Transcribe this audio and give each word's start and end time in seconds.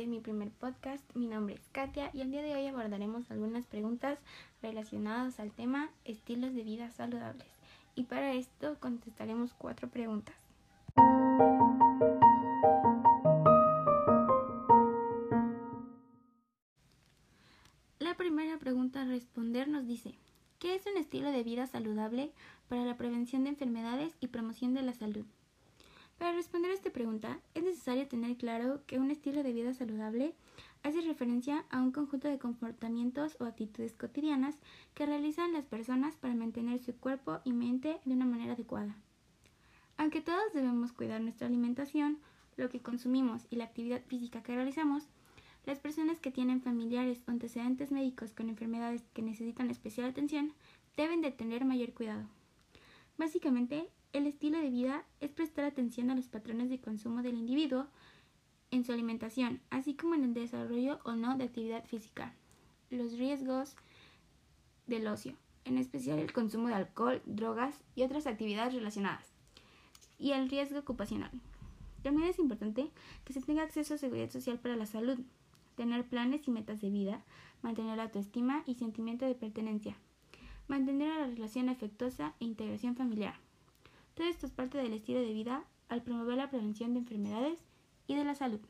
este 0.00 0.10
mi 0.10 0.20
primer 0.20 0.50
podcast. 0.50 1.04
Mi 1.14 1.26
nombre 1.26 1.56
es 1.56 1.68
Katia 1.72 2.10
y 2.14 2.22
el 2.22 2.30
día 2.30 2.40
de 2.40 2.54
hoy 2.54 2.66
abordaremos 2.66 3.30
algunas 3.30 3.66
preguntas 3.66 4.18
relacionadas 4.62 5.38
al 5.38 5.52
tema 5.52 5.90
estilos 6.06 6.54
de 6.54 6.62
vida 6.62 6.90
saludables. 6.90 7.46
Y 7.96 8.04
para 8.04 8.32
esto 8.32 8.78
contestaremos 8.80 9.52
cuatro 9.52 9.90
preguntas. 9.90 10.34
La 17.98 18.14
primera 18.16 18.56
pregunta 18.58 19.02
a 19.02 19.04
responder 19.04 19.68
nos 19.68 19.86
dice, 19.86 20.14
¿qué 20.58 20.76
es 20.76 20.86
un 20.86 20.96
estilo 20.96 21.30
de 21.30 21.42
vida 21.42 21.66
saludable 21.66 22.32
para 22.70 22.86
la 22.86 22.96
prevención 22.96 23.44
de 23.44 23.50
enfermedades 23.50 24.14
y 24.20 24.28
promoción 24.28 24.72
de 24.72 24.80
la 24.80 24.94
salud? 24.94 25.26
Para 26.20 26.32
responder 26.32 26.70
a 26.70 26.74
esta 26.74 26.90
pregunta, 26.90 27.40
es 27.54 27.64
necesario 27.64 28.06
tener 28.06 28.36
claro 28.36 28.82
que 28.86 28.98
un 28.98 29.10
estilo 29.10 29.42
de 29.42 29.54
vida 29.54 29.72
saludable 29.72 30.34
hace 30.82 31.00
referencia 31.00 31.64
a 31.70 31.80
un 31.80 31.92
conjunto 31.92 32.28
de 32.28 32.38
comportamientos 32.38 33.38
o 33.40 33.46
actitudes 33.46 33.94
cotidianas 33.94 34.54
que 34.92 35.06
realizan 35.06 35.54
las 35.54 35.64
personas 35.64 36.16
para 36.16 36.34
mantener 36.34 36.78
su 36.78 36.94
cuerpo 36.94 37.40
y 37.42 37.54
mente 37.54 38.00
de 38.04 38.12
una 38.12 38.26
manera 38.26 38.52
adecuada. 38.52 38.98
Aunque 39.96 40.20
todos 40.20 40.52
debemos 40.52 40.92
cuidar 40.92 41.22
nuestra 41.22 41.46
alimentación, 41.46 42.18
lo 42.58 42.68
que 42.68 42.82
consumimos 42.82 43.46
y 43.48 43.56
la 43.56 43.64
actividad 43.64 44.02
física 44.04 44.42
que 44.42 44.54
realizamos, 44.54 45.04
las 45.64 45.78
personas 45.78 46.20
que 46.20 46.30
tienen 46.30 46.60
familiares 46.60 47.22
o 47.26 47.30
antecedentes 47.30 47.92
médicos 47.92 48.34
con 48.34 48.50
enfermedades 48.50 49.04
que 49.14 49.22
necesitan 49.22 49.70
especial 49.70 50.10
atención 50.10 50.52
deben 50.98 51.22
de 51.22 51.30
tener 51.30 51.64
mayor 51.64 51.94
cuidado. 51.94 52.26
Básicamente, 53.16 53.88
el 54.12 54.26
estilo 54.26 54.58
de 54.58 54.70
vida 54.70 55.04
es 55.20 55.30
prestar 55.30 55.64
atención 55.64 56.10
a 56.10 56.14
los 56.14 56.28
patrones 56.28 56.68
de 56.68 56.80
consumo 56.80 57.22
del 57.22 57.36
individuo 57.36 57.86
en 58.70 58.84
su 58.84 58.92
alimentación, 58.92 59.60
así 59.70 59.94
como 59.94 60.14
en 60.14 60.24
el 60.24 60.34
desarrollo 60.34 61.00
o 61.04 61.12
no 61.12 61.36
de 61.36 61.44
actividad 61.44 61.84
física. 61.84 62.34
Los 62.90 63.12
riesgos 63.18 63.76
del 64.86 65.06
ocio, 65.06 65.36
en 65.64 65.78
especial 65.78 66.18
el 66.18 66.32
consumo 66.32 66.68
de 66.68 66.74
alcohol, 66.74 67.22
drogas 67.24 67.82
y 67.94 68.02
otras 68.02 68.26
actividades 68.26 68.74
relacionadas. 68.74 69.32
Y 70.18 70.32
el 70.32 70.48
riesgo 70.48 70.80
ocupacional. 70.80 71.30
También 72.02 72.28
es 72.28 72.38
importante 72.38 72.90
que 73.24 73.32
se 73.32 73.40
tenga 73.40 73.62
acceso 73.62 73.94
a 73.94 73.98
seguridad 73.98 74.30
social 74.30 74.58
para 74.58 74.76
la 74.76 74.86
salud, 74.86 75.18
tener 75.76 76.06
planes 76.06 76.48
y 76.48 76.50
metas 76.50 76.80
de 76.80 76.90
vida, 76.90 77.24
mantener 77.62 77.96
la 77.96 78.04
autoestima 78.04 78.62
y 78.66 78.74
sentimiento 78.74 79.24
de 79.24 79.34
pertenencia, 79.34 79.96
mantener 80.66 81.14
la 81.20 81.26
relación 81.26 81.68
afectuosa 81.68 82.34
e 82.40 82.44
integración 82.44 82.96
familiar. 82.96 83.34
Todo 84.20 84.28
esto 84.28 84.44
es 84.44 84.52
parte 84.52 84.76
del 84.76 84.92
estilo 84.92 85.20
de 85.20 85.32
vida 85.32 85.64
al 85.88 86.02
promover 86.02 86.36
la 86.36 86.50
prevención 86.50 86.92
de 86.92 86.98
enfermedades 86.98 87.58
y 88.06 88.16
de 88.16 88.24
la 88.26 88.34
salud. 88.34 88.60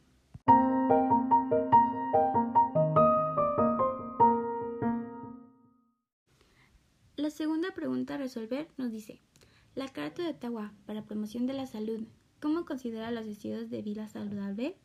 La 7.17 7.31
segunda 7.31 7.73
pregunta 7.75 8.15
a 8.15 8.19
resolver 8.19 8.69
nos 8.77 8.93
dice, 8.93 9.21
la 9.75 9.89
Carta 9.89 10.23
de 10.23 10.29
Ottawa 10.29 10.73
para 10.87 11.05
promoción 11.05 11.49
de 11.49 11.55
la 11.55 11.67
salud, 11.67 12.05
¿cómo 12.41 12.65
considera 12.65 13.11
los 13.11 13.27
estilos 13.27 13.71
de 13.71 13.83
vida 13.83 14.09
saludable? 14.09 14.77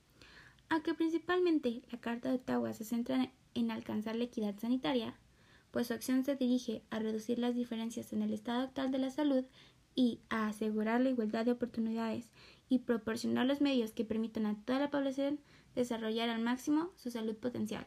Aunque 0.70 0.96
principalmente 0.96 1.84
la 1.92 2.02
Carta 2.02 2.30
de 2.30 2.38
Ottawa 2.38 2.74
se 2.74 2.86
centra 2.86 3.32
en 3.54 3.70
alcanzar 3.70 4.16
la 4.16 4.24
equidad 4.24 4.58
sanitaria, 4.58 5.16
pues 5.70 5.88
su 5.88 5.94
acción 5.94 6.24
se 6.24 6.36
dirige 6.36 6.82
a 6.90 6.98
reducir 6.98 7.38
las 7.38 7.54
diferencias 7.54 8.14
en 8.14 8.24
el 8.24 8.34
estado 8.34 8.64
actual 8.64 8.92
de 8.92 8.98
la 8.98 9.12
salud 9.12 9.46
y 9.96 10.20
a 10.30 10.48
asegurar 10.48 11.02
la 11.02 11.10
igualdad 11.10 11.46
de 11.46 11.54
oportunidades 11.54 12.30
y 12.70 12.80
proporcionar 12.80 13.46
los 13.46 13.62
medios 13.62 13.92
que 13.92 14.06
permitan 14.06 14.46
a 14.46 14.56
toda 14.66 14.80
la 14.80 14.92
población 14.92 15.40
desarrollar 15.74 16.30
al 16.30 16.42
máximo 16.42 16.92
su 16.96 17.10
salud 17.10 17.36
potencial. 17.36 17.86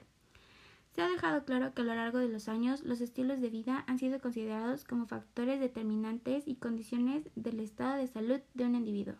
Se 0.94 1.02
ha 1.02 1.08
dejado 1.08 1.44
claro 1.44 1.74
que 1.74 1.82
a 1.82 1.84
lo 1.84 1.94
largo 1.94 2.18
de 2.18 2.28
los 2.28 2.48
años 2.48 2.82
los 2.82 3.00
estilos 3.00 3.40
de 3.40 3.50
vida 3.50 3.84
han 3.86 3.98
sido 3.98 4.20
considerados 4.20 4.84
como 4.84 5.06
factores 5.06 5.60
determinantes 5.60 6.48
y 6.48 6.56
condiciones 6.56 7.28
del 7.36 7.60
estado 7.60 7.96
de 7.96 8.08
salud 8.08 8.40
de 8.54 8.64
un 8.64 8.74
individuo. 8.74 9.14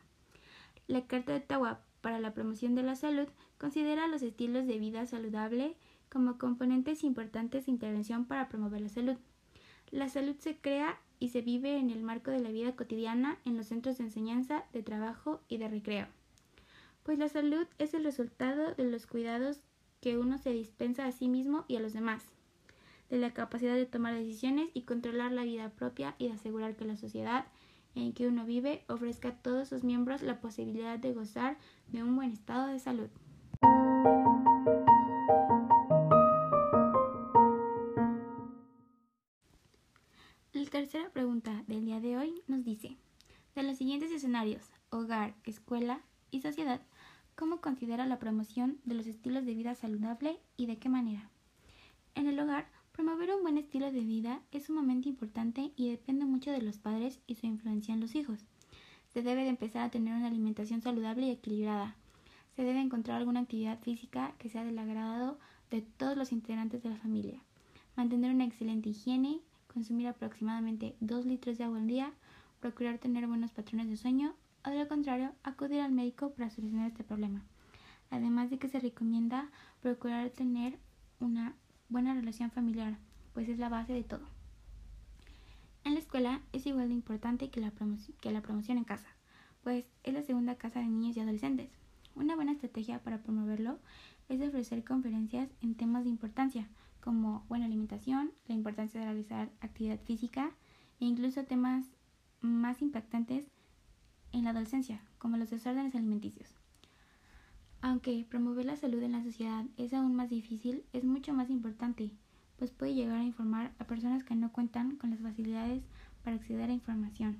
La 0.89 1.07
Carta 1.07 1.33
de 1.33 1.39
Ottawa 1.39 1.81
para 2.01 2.19
la 2.19 2.35
promoción 2.35 2.75
de 2.75 2.83
la 2.83 2.97
salud 2.97 3.29
considera 3.59 4.09
los 4.09 4.23
estilos 4.23 4.67
de 4.67 4.79
vida 4.79 5.07
saludable 5.07 5.77
como 6.09 6.39
componentes 6.39 7.05
importantes 7.05 7.67
de 7.67 7.73
intervención 7.73 8.25
para 8.25 8.49
promover 8.49 8.81
la 8.81 8.89
salud. 8.89 9.17
La 9.91 10.09
salud 10.09 10.37
se 10.39 10.57
crea 10.57 10.99
y 11.21 11.29
se 11.29 11.43
vive 11.43 11.79
en 11.79 11.91
el 11.91 12.03
marco 12.03 12.31
de 12.31 12.41
la 12.41 12.51
vida 12.51 12.77
cotidiana 12.77 13.39
en 13.45 13.57
los 13.57 13.67
centros 13.67 13.99
de 13.99 14.05
enseñanza, 14.05 14.65
de 14.73 14.83
trabajo 14.83 15.41
y 15.49 15.59
de 15.59 15.69
recreo. 15.69 16.07
Pues 17.03 17.19
la 17.19 17.29
salud 17.29 17.67
es 17.79 17.95
el 17.95 18.05
resultado 18.05 18.75
de 18.75 18.85
los 18.85 19.07
cuidados 19.07 19.61
que 20.01 20.19
uno 20.19 20.39
se 20.39 20.51
dispensa 20.51 21.07
a 21.07 21.13
sí 21.13 21.29
mismo 21.29 21.65
y 21.69 21.77
a 21.77 21.81
los 21.81 21.93
demás, 21.93 22.25
de 23.11 23.19
la 23.19 23.33
capacidad 23.33 23.75
de 23.75 23.87
tomar 23.87 24.15
decisiones 24.15 24.69
y 24.75 24.83
controlar 24.83 25.33
la 25.33 25.45
vida 25.45 25.71
propia 25.71 26.15
y 26.19 26.29
de 26.29 26.35
asegurar 26.35 26.77
que 26.77 26.85
la 26.85 26.97
sociedad 26.97 27.47
en 27.95 28.13
que 28.13 28.29
uno 28.29 28.45
vive 28.45 28.85
ofrezca 28.89 29.29
a 29.29 29.37
todos 29.37 29.69
sus 29.69 29.83
miembros 29.83 30.23
la 30.23 30.41
posibilidad 30.41 30.99
de 30.99 31.15
gozar 31.15 31.57
de 31.89 32.03
un 32.03 32.15
buen 32.15 32.33
estado 32.33 32.69
de 32.69 32.79
salud. 32.79 33.09
Tercera 40.89 41.11
pregunta 41.11 41.65
del 41.67 41.85
día 41.85 42.01
de 42.01 42.17
hoy 42.17 42.41
nos 42.47 42.65
dice, 42.65 42.97
de 43.55 43.63
los 43.63 43.77
siguientes 43.77 44.11
escenarios, 44.11 44.63
hogar, 44.89 45.35
escuela 45.45 46.01
y 46.31 46.41
sociedad, 46.41 46.81
¿cómo 47.35 47.61
considera 47.61 48.07
la 48.07 48.19
promoción 48.19 48.79
de 48.85 48.95
los 48.95 49.07
estilos 49.07 49.45
de 49.45 49.53
vida 49.53 49.75
saludable 49.75 50.41
y 50.57 50.65
de 50.65 50.79
qué 50.79 50.89
manera? 50.89 51.29
En 52.15 52.27
el 52.27 52.41
hogar, 52.41 52.71
promover 52.93 53.35
un 53.35 53.43
buen 53.43 53.59
estilo 53.59 53.93
de 53.93 54.01
vida 54.01 54.41
es 54.51 54.65
sumamente 54.65 55.11
importante 55.11 55.73
y 55.77 55.91
depende 55.91 56.25
mucho 56.25 56.53
de 56.53 56.63
los 56.63 56.79
padres 56.79 57.21
y 57.27 57.35
su 57.35 57.45
influencia 57.45 57.93
en 57.93 58.01
los 58.01 58.15
hijos. 58.15 58.47
Se 59.13 59.21
debe 59.21 59.43
de 59.43 59.51
empezar 59.51 59.83
a 59.83 59.91
tener 59.91 60.15
una 60.15 60.29
alimentación 60.29 60.81
saludable 60.81 61.27
y 61.27 61.33
equilibrada. 61.33 61.97
Se 62.57 62.63
debe 62.63 62.81
encontrar 62.81 63.19
alguna 63.19 63.41
actividad 63.41 63.79
física 63.81 64.33
que 64.39 64.49
sea 64.49 64.65
del 64.65 64.79
agrado 64.79 65.39
de 65.71 65.83
todos 65.83 66.17
los 66.17 66.33
integrantes 66.33 66.83
de 66.83 66.89
la 66.89 66.97
familia. 66.97 67.43
Mantener 67.95 68.33
una 68.35 68.47
excelente 68.47 68.89
higiene 68.89 69.43
consumir 69.73 70.09
aproximadamente 70.09 70.97
2 71.01 71.27
litros 71.27 71.59
de 71.59 71.65
agua 71.65 71.79
al 71.79 71.87
día, 71.87 72.13
procurar 72.61 72.99
tener 72.99 73.27
buenos 73.27 73.53
patrones 73.53 73.89
de 73.89 73.97
sueño 73.97 74.35
o 74.65 74.71
de 74.71 74.79
lo 74.79 74.89
contrario, 74.89 75.33
acudir 75.43 75.81
al 75.81 75.93
médico 75.93 76.33
para 76.33 76.51
solucionar 76.51 76.89
este 76.89 77.05
problema. 77.05 77.45
Además 78.11 78.51
de 78.51 78.59
que 78.59 78.69
se 78.69 78.81
recomienda 78.81 79.51
procurar 79.81 80.31
tener 80.31 80.79
una 81.21 81.55
buena 81.89 82.15
relación 82.15 82.51
familiar, 82.51 82.99
pues 83.35 83.49
es 83.49 83.59
la 83.59 83.69
base 83.69 83.93
de 83.93 84.03
todo. 84.03 84.27
En 85.85 85.95
la 85.95 86.01
escuela 86.01 86.41
es 86.53 86.67
igual 86.67 86.89
de 86.89 86.95
importante 86.95 87.51
que 87.51 87.61
la, 87.61 87.73
que 88.21 88.33
la 88.33 88.43
promoción 88.43 88.79
en 88.79 88.85
casa, 88.85 89.09
pues 89.63 89.87
es 90.03 90.15
la 90.15 90.23
segunda 90.23 90.57
casa 90.57 90.81
de 90.81 90.87
niños 90.87 91.17
y 91.17 91.21
adolescentes. 91.21 91.71
Una 92.15 92.35
buena 92.35 92.53
estrategia 92.53 93.03
para 93.03 93.23
promoverlo 93.23 93.79
es 94.29 94.41
ofrecer 94.43 94.85
conferencias 94.85 95.51
en 95.61 95.75
temas 95.75 96.05
de 96.05 96.11
importancia, 96.11 96.69
como 97.01 97.45
buena 97.49 97.67
alimentación, 97.67 98.33
la 98.47 98.55
importancia 98.55 99.01
de 99.01 99.07
realizar 99.07 99.51
actividad 99.61 100.01
física 100.01 100.51
e 101.01 101.07
incluso 101.07 101.45
temas 101.45 101.87
más 102.41 102.83
impactantes 102.83 103.47
en 104.33 104.45
la 104.45 104.51
adolescencia, 104.51 105.01
como 105.19 105.37
los 105.37 105.51
desórdenes 105.51 105.95
alimenticios. 105.95 106.55
Aunque 107.81 108.27
promover 108.29 108.67
la 108.67 108.77
salud 108.77 109.03
en 109.03 109.13
la 109.13 109.23
sociedad 109.23 109.65
es 109.77 109.95
aún 109.95 110.15
más 110.15 110.31
difícil, 110.31 110.85
es 110.93 111.05
mucho 111.05 111.33
más 111.33 111.49
importante, 111.49 112.11
pues 112.59 112.73
puede 112.73 112.95
llegar 112.95 113.19
a 113.19 113.25
informar 113.25 113.73
a 113.79 113.85
personas 113.85 114.25
que 114.25 114.35
no 114.35 114.53
cuentan 114.53 114.97
con 114.97 115.11
las 115.11 115.21
facilidades 115.21 115.85
para 116.25 116.37
acceder 116.37 116.71
a 116.71 116.75
información. 116.75 117.39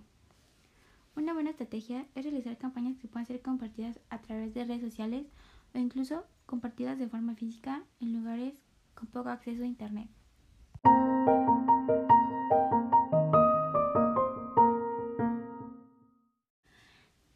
Una 1.17 1.35
buena 1.35 1.51
estrategia 1.51 2.07
es 2.15 2.25
realizar 2.25 2.57
campañas 2.57 2.97
que 2.97 3.09
puedan 3.09 3.27
ser 3.27 3.43
compartidas 3.43 3.99
a 4.09 4.19
través 4.19 4.55
de 4.55 4.65
redes 4.65 4.81
sociales 4.81 5.27
o 5.75 5.79
incluso 5.79 6.25
compartidas 6.47 6.99
de 6.99 7.09
forma 7.09 7.35
física 7.35 7.85
en 8.01 8.13
lugares 8.13 8.55
con 8.95 9.09
poco 9.09 9.29
acceso 9.29 9.63
a 9.63 9.67
Internet. 9.67 10.09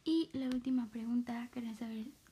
Y 0.03 0.29
la 0.33 0.47
última 0.47 0.87
pregunta 0.87 1.49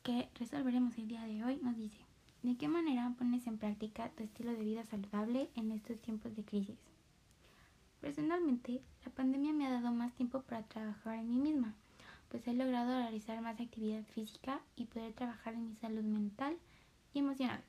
que, 0.04 0.30
resolveremos 0.36 0.98
el 0.98 1.08
día 1.08 1.24
de 1.26 1.44
hoy 1.44 1.60
nos 1.62 1.78
dice, 1.78 2.00
¿de 2.44 2.58
qué 2.58 2.68
manera 2.68 3.14
pones 3.18 3.48
en 3.48 3.58
práctica 3.58 4.10
tu 4.10 4.24
estilo 4.24 4.52
de 4.52 4.64
vida 4.64 4.84
saludable 4.86 5.50
en 5.56 5.72
estos 5.72 6.02
tiempos 6.02 6.36
de 6.36 6.44
crisis? 6.44 6.80
Personalmente, 8.02 8.82
la 9.06 9.12
pandemia 9.12 9.54
me 9.54 9.68
ha 9.68 9.72
dado 9.72 9.92
más 9.92 10.14
tiempo 10.16 10.42
para 10.42 10.64
trabajar 10.64 11.20
en 11.20 11.30
mí 11.30 11.38
misma, 11.38 11.76
pues 12.32 12.48
he 12.48 12.54
logrado 12.54 12.98
realizar 12.98 13.42
más 13.42 13.60
actividad 13.60 14.06
física 14.06 14.62
y 14.78 14.86
poder 14.86 15.12
trabajar 15.14 15.54
en 15.54 15.68
mi 15.68 15.76
salud 15.76 16.04
mental 16.04 16.58
y 17.14 17.20
emocional. 17.20 17.62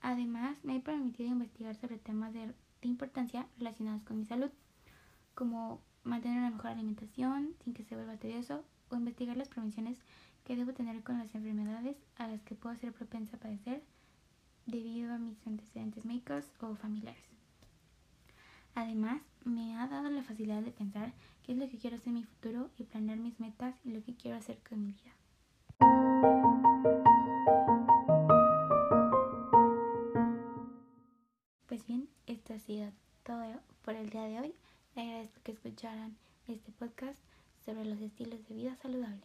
Además, 0.00 0.58
me 0.64 0.76
he 0.76 0.80
permitido 0.80 1.30
investigar 1.30 1.76
sobre 1.76 1.96
temas 1.96 2.34
de, 2.34 2.52
importancia 2.82 3.46
relacionados 3.58 4.02
con 4.02 4.18
mi 4.18 4.24
salud, 4.24 4.50
como 5.34 5.80
mantener 6.04 6.38
una 6.38 6.50
mejor 6.50 6.72
alimentación 6.72 7.54
sin 7.64 7.74
que 7.74 7.84
se 7.84 7.94
vuelva 7.94 8.16
tedioso 8.16 8.64
o 8.90 8.96
investigar 8.96 9.36
las 9.36 9.48
prevenciones 9.48 9.98
que 10.44 10.56
debo 10.56 10.72
tener 10.72 11.02
con 11.02 11.18
las 11.18 11.34
enfermedades 11.34 11.96
a 12.16 12.28
las 12.28 12.42
que 12.42 12.54
puedo 12.54 12.76
ser 12.76 12.92
propensa 12.92 13.36
a 13.36 13.40
padecer 13.40 13.82
debido 14.66 15.14
a 15.14 15.18
mis 15.18 15.44
antecedentes 15.46 16.04
médicos 16.04 16.44
o 16.60 16.76
familiares. 16.76 17.35
Además, 18.76 19.22
me 19.42 19.74
ha 19.78 19.88
dado 19.88 20.10
la 20.10 20.22
facilidad 20.22 20.60
de 20.60 20.70
pensar 20.70 21.14
qué 21.42 21.52
es 21.52 21.58
lo 21.58 21.66
que 21.66 21.78
quiero 21.78 21.96
hacer 21.96 22.08
en 22.08 22.14
mi 22.16 22.24
futuro 22.24 22.68
y 22.76 22.84
planear 22.84 23.18
mis 23.18 23.40
metas 23.40 23.74
y 23.84 23.90
lo 23.90 24.04
que 24.04 24.14
quiero 24.14 24.36
hacer 24.36 24.58
con 24.68 24.82
mi 24.82 24.92
vida. 24.92 25.16
Pues 31.66 31.86
bien, 31.86 32.06
esto 32.26 32.52
ha 32.52 32.58
sido 32.58 32.92
todo 33.22 33.60
por 33.82 33.94
el 33.94 34.10
día 34.10 34.24
de 34.24 34.40
hoy. 34.40 34.54
Le 34.94 35.02
agradezco 35.02 35.40
que 35.42 35.52
escucharan 35.52 36.14
este 36.46 36.70
podcast 36.72 37.18
sobre 37.64 37.86
los 37.86 37.98
estilos 38.02 38.46
de 38.46 38.54
vida 38.54 38.76
saludable. 38.76 39.22